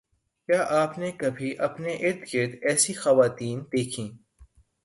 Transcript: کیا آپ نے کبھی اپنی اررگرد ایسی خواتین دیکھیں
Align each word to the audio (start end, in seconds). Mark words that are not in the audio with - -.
کیا 0.49 0.61
آپ 0.73 0.97
نے 0.99 1.11
کبھی 1.17 1.49
اپنی 1.59 1.93
اررگرد 1.99 2.55
ایسی 2.61 2.93
خواتین 2.93 3.59
دیکھیں 3.73 4.09